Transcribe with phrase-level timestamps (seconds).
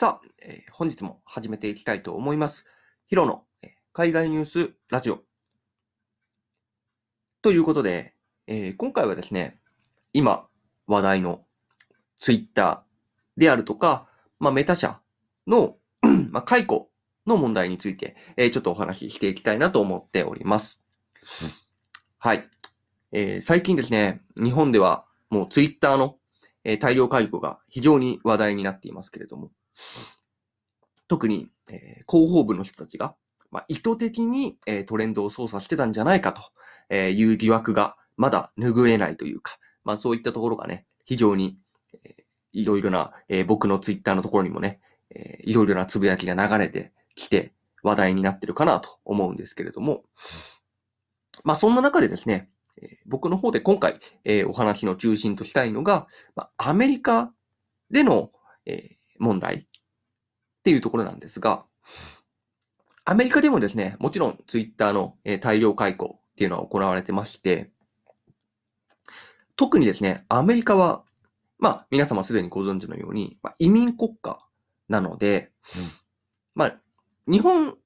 [0.00, 2.64] さあ、えー本日も始めていきたいと思います。
[3.08, 3.44] ヒロの
[3.92, 5.20] 海外ニュースラジオ。
[7.42, 8.14] ということで、
[8.46, 9.60] えー今回はですね、
[10.14, 10.46] 今
[10.86, 11.44] 話題の
[12.16, 14.08] ツイッターであるとか、
[14.38, 15.00] まあ、メタ社
[15.46, 15.76] の、
[16.32, 16.90] まあ、解雇
[17.26, 20.82] の問題について、えーちょっとお話ししていきたいなと思っております。
[22.16, 22.48] はい。
[23.12, 26.16] えー最近ですね、日本ではもうツイッターの、
[26.64, 29.50] えー大量解雇が非常に話題になっていますけれども、
[31.08, 33.14] 特に、え広報部の人たちが、
[33.50, 36.42] まあ、意図的に、えトレンドを操作してたんじゃないかと
[36.88, 41.58] えいう疑惑がまだ拭えないというか、まあそういったところがね、非常に、
[42.04, 42.20] えー
[42.52, 44.80] いろいろな、え僕のツイッターのところにもね、
[45.10, 47.54] えーいろいろなつぶやきが流れてきて
[47.84, 50.02] 話題になってるかなと思うんですけれども、
[51.44, 52.50] まあそんな中でですね、
[52.82, 57.32] え僕の方で今回、えお話の中心としたいのが、ま、アメリカ
[57.90, 58.32] での、
[58.66, 59.66] え問題。
[60.60, 61.64] っていうところなんですが、
[63.04, 67.70] アメリカでもですね、もちろんツイッターの、えー大量解雇っていうのは行われてまして、
[69.56, 71.02] 特にですね、アメリカは、
[71.58, 74.38] まあ皆様すでにご存知のように、まあ、移民国家
[74.88, 75.50] なので、
[76.54, 76.76] まあ
[77.26, 77.76] 日本、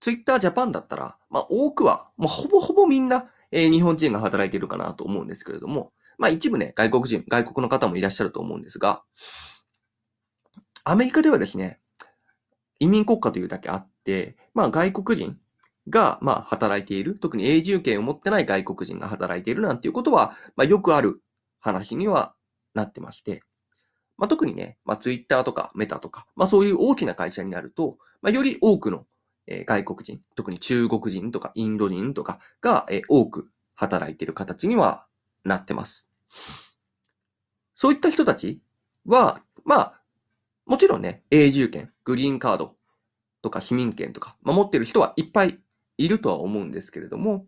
[0.00, 9.02] ツイッタージャパンだったら、まあ多くは、もうほぼほぼみんな、えー日本人が働いているかなと思うんですけれども、まあ一部ね、外国人、外国の方もいらっしゃると思うんですが、
[10.84, 11.81] アメリカではですね、
[12.82, 15.38] 移民国家というだけあって、まあ外国人
[15.88, 21.22] が、まあ働いている、特に永住権を持ってない外国人が働いているなんていうことは、まあよくある
[21.60, 22.34] 話には
[22.74, 23.44] なってまして、
[24.18, 29.06] まあ特にね、まあツイッターとかメタとか、まあそういう大きな会社になると、まあより多くの、
[29.46, 35.06] 外国人、特に中国人とかインド人とかが、多く働いている形には
[35.44, 36.08] なってます。
[37.76, 38.60] そういった人たち
[39.06, 40.01] は、まあ、
[40.66, 42.76] もちろんね、永住権、グリーンカード
[43.42, 45.58] とか市民権とか、まあ、持っている人はいっぱい
[45.98, 47.46] いるとは思うんですけれども、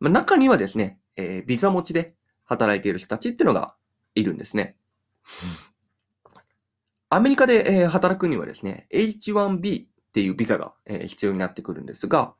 [0.00, 2.14] まあ、中にはですね、えービザ持ちで
[2.44, 3.74] 働いている人たちっていうのが
[4.14, 4.76] いるんですね。
[7.10, 12.34] アメリカで、えー働くにはですね、H1B っていうビザが、えー必要になってくるんですが、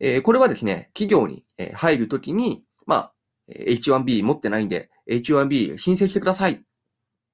[0.00, 3.12] えーこれはですね、企業に、えー入るときに、まあ、
[3.48, 6.60] えー H1B 持ってないんで、H1B 申請してくださいっ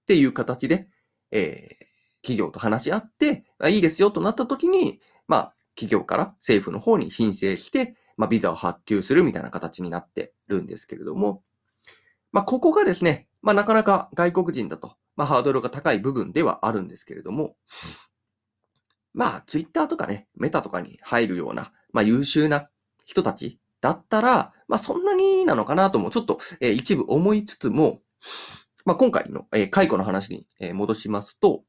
[0.06, 0.86] ていう形で、
[1.32, 11.43] えー企業と話し合って、あいいですよとなったときに、まあ、企業から政府の方に申請して、まあ、ビザを発給するみたいな形になってるんですけれども、
[12.31, 17.56] まあ、ここがですね、まあ、なかなか外国人だと、まあ、ハードルが高い部分ではあるんですけれども、
[19.14, 22.69] まあ、ツイッターとかね、メタとかに入るような、まあ、優秀な
[23.04, 28.00] 人たちだったら、まあ、そんなになのかなとも、ちょっと、えー一部思いつつも、
[28.84, 31.62] まあ、今回の、えー解雇の話に、えー戻しますと、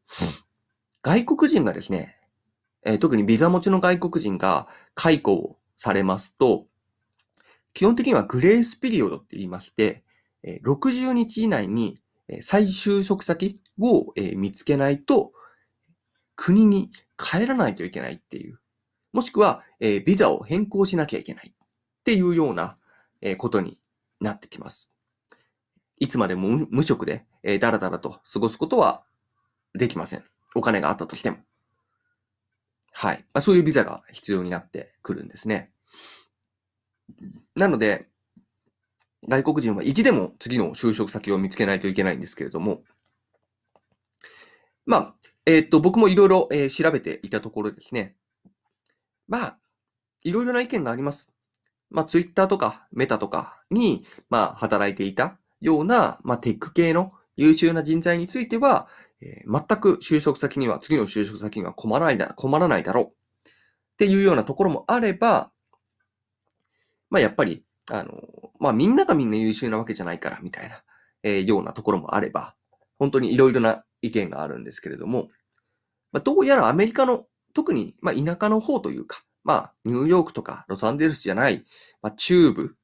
[1.01, 2.17] 外国人がですね、
[2.85, 6.65] えー特にビザ持ちの外国人が解雇をされますと、
[7.73, 10.03] 基本的にはグレースピリオドって言いまして、
[10.43, 15.33] えー60日以内にえ再就職先をえー見つけないと、
[16.35, 18.59] 国に帰らないといけないっていう、
[19.11, 21.53] もしくは、えービザを変更しなきゃいけないっ
[22.03, 22.75] ていうような
[23.21, 23.79] えーことに
[24.19, 24.92] なってきます。
[26.03, 29.05] いつまでも無職で、えー、だらだらと過ごすことは
[29.73, 30.23] できません。
[30.53, 31.37] お金があったとしても。
[32.91, 33.19] はい。
[33.33, 35.71] まあ、そういうビザが必要になってくるんですね。
[37.55, 38.09] なので、
[39.29, 42.83] 外国人は意地でも次の就職先を見つけないといけないんですけれども、
[44.85, 45.15] まあ、
[45.45, 48.17] えーっと、僕もいろいろ調べていたところですね。
[49.29, 49.57] まあ、
[50.21, 51.31] いろいろな意見があります。
[51.89, 58.87] まあ、ツイッターとかメタとかに、まあ、働いていたような、まあ、テック系の優秀な人材については、
[59.21, 63.05] えー全く就職先には、次の就職先には困らないだ、困らないだろう。
[63.05, 63.09] っ
[63.97, 65.51] ていうようなところもあれば、
[67.09, 68.11] まあ、やっぱり、あの、
[68.59, 70.83] まあ、みんながみんな優秀なわけじゃないから、みたいな、
[71.23, 72.55] えーようなところもあれば、
[72.99, 75.29] 本当にいろいろな意見があるんですけれども、
[76.11, 81.65] まあ、どうやらアメリカの、特に、まあ、田舎の方というか、まあ、ニューヨークとかロサンゼルスじゃない、
[82.01, 82.75] まあ、中部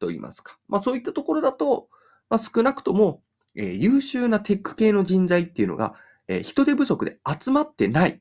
[0.00, 1.88] といいますか、まあ、そういったところだと、
[2.30, 3.22] まあ、少なくとも、
[3.54, 5.94] えー優秀なテック系の人材っていうのが、
[6.28, 8.20] えー人手不足で集まってないっ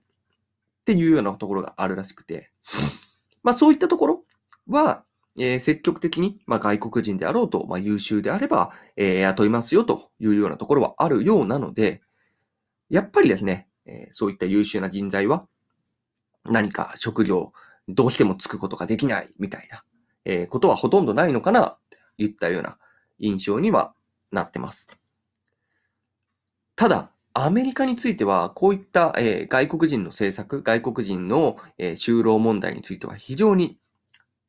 [0.86, 2.52] ていうようなところがあるらしくて、
[3.44, 4.24] まあ、そういったところ
[4.68, 5.04] は、
[5.40, 12.02] えー積極的に、まあ、外国人であろうと、まあ、優秀であれば、えー雇いますよというようなところはあるようなので、
[12.90, 15.46] やっぱりですね、えーそういった優秀な人材は、
[16.46, 17.52] 何か職業、
[17.90, 19.84] どうしてもつくことができないみたいな、
[20.26, 22.78] えーことはほとんどないのかな、って言ったような
[23.20, 23.94] 印象には
[24.32, 24.90] なってます。
[26.76, 33.78] ただ、アメリカについては、こういった、えー、外国人の政策、外国人の、えー、就労問題については非常に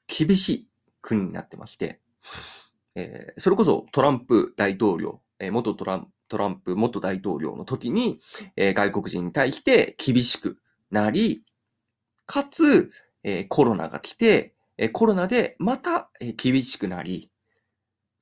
[0.07, 0.69] 厳しい
[1.03, 2.01] 国になってまして、
[2.95, 8.21] えー、それこそトランプ大統領、え、元トラントランプ元大統領の時に、
[8.57, 10.59] え、外国人に対して厳しく
[10.91, 11.45] なり、
[12.25, 12.91] かつ、
[13.23, 17.31] え、コロナが来て、え、コロナでまた、え、厳しくなり、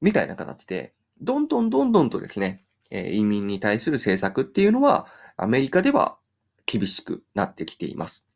[0.01, 6.19] みたいな形で、どんどんどんどんとですね、え移民に対する政策っていうのは、アメリカでは
[6.67, 8.27] 厳しくなってきています。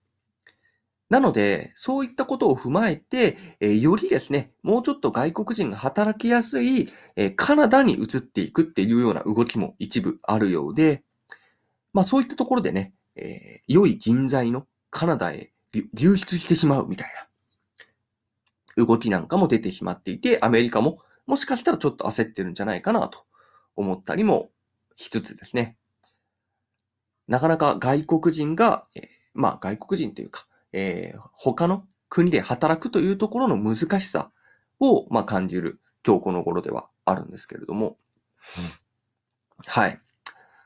[1.09, 11.03] なので、そういったことを踏まえて、えよりですね、もうちょっと外国人が働きやすい、えカナダに移っていくっていうような動きも一部あるようで、
[11.93, 15.53] まあそういったところでね、え良い人材のカナダへ
[15.95, 17.13] 流出してしまうみたい
[18.77, 21.01] な動きなんかも出てしまっていて、アメリカも
[21.31, 23.21] もしかしたらちょっと焦ってるんじゃないかなと
[23.77, 24.51] 思ったりも
[24.97, 25.77] しつつですね。
[27.29, 34.33] なかなか外国人が、えー、まあ外国人というか、えー、他の国で働くというところの難しさ
[34.81, 37.97] を、まあ、感じる今日この頃ではあるんですけれども、
[39.65, 40.01] はい。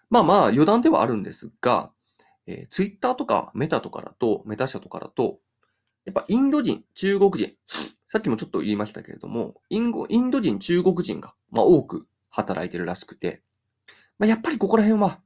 [0.09, 1.91] まあまあ余談ではあるんですが、
[2.47, 5.41] えー、ツイッターとかメタとかだと、メタ社とかだと、
[6.07, 7.55] やっぱインド人、中国人、
[8.15, 13.43] さっきもちょっと言いましたけれども、インインド人、中国人が、まあ、多く働いてるらしくて、
[14.21, 15.19] まあ、やっぱりここら辺は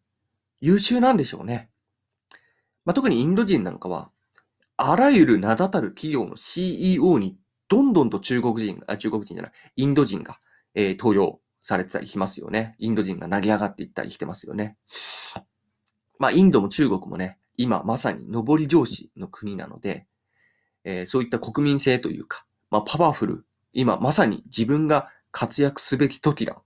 [0.62, 1.68] 優秀なんでしょうね。
[2.86, 4.10] まあ、特にインド人なんかは、
[4.78, 7.36] あらゆる名だたる企業の CEO に
[7.68, 10.38] どんどんと中国人、あ、中国人じゃない、インド人が、
[10.74, 12.74] えー、登用されてたりしますよね。
[12.78, 14.78] インド人が投げ上がっていったりしてますよね。
[16.18, 20.06] まあ、インドも中国もね、今まさに上り上司の国なので、
[20.84, 26.62] えー、そういった国民性というか、まあ、パワフル、今まさに自分が活躍すべき時だ。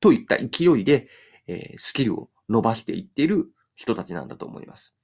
[0.00, 1.08] といった勢いで、
[1.46, 4.96] えー、スキルを伸ばしていっている人たちなんだと思います。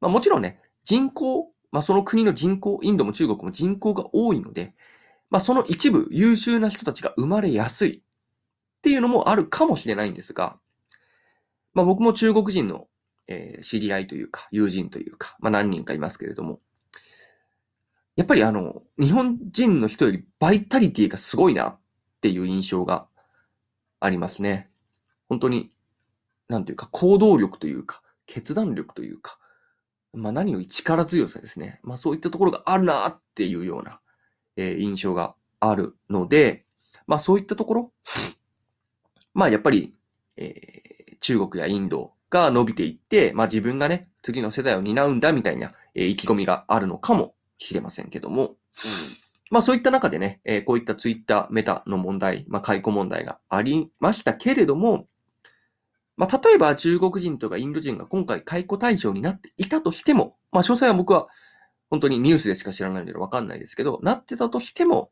[0.00, 4.74] まあ、もちろんね、人口まあ、その国の人口、インドも中国も人口が多いので、
[5.30, 8.02] まあ、その一部優秀な人たちが生まれやすい。
[8.78, 10.58] っていうのもあるかもしれないんですが、
[11.74, 12.88] まあ、僕も中国人の、
[13.28, 16.60] えー、知り合いというか、友人というか、まあ、何人かいますけれども、
[18.20, 21.78] やっぱりあの、日本人の人よりバイタリティがすごいなっ
[22.20, 23.06] ていう印象が
[23.98, 24.68] ありますね。
[25.30, 25.72] 本当に、
[26.46, 29.38] なんていうか、行動力というか、決断力というか、
[30.12, 31.80] まあ何より力強さですね。
[31.82, 34.00] まあそういったところがあるなっていうような、
[34.58, 36.66] えー、印象があるので、
[37.06, 37.92] まあそういったところ、
[39.32, 39.94] まあやっぱり、
[40.36, 47.32] えー、中国やインドが伸びていって、まあ自分がね、次の世代を担うんだみたいな、えー、意気込みがあるのかも
[47.64, 48.54] しれませんけども、うん、
[49.50, 55.06] まあそういった中でね、えー、こういったツイッター、メタの問題、まあ解雇問題がありましたけれども、
[56.16, 61.28] まあ、例えば中国人とかインド人が今回解雇対象になっていたとしても、まあ、詳細は僕は
[61.88, 65.10] 本当にニュースでしか知らないのでわかんないですけど、なってたとしても、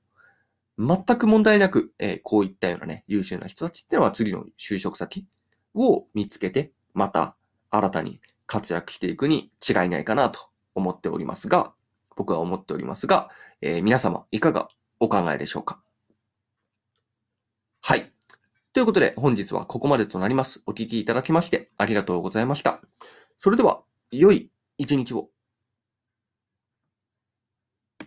[0.79, 5.27] 全く問題なく、えー、こういったようなね、優秀な人たちっていうのは次の就職先
[5.75, 7.37] を見つけて、また
[7.71, 11.73] 新たに活躍していくに違いないかなと思っておりますが、
[12.19, 13.31] 僕は思っておりますが、
[13.61, 14.69] えー、皆様いかが
[14.99, 15.81] お考えでしょうか？
[17.81, 18.13] はい。
[18.73, 20.61] ということで、本日はここまでとなります。
[20.67, 22.81] お聴きいただきましてありがとうございました。
[23.37, 25.31] それでは、良い一日を。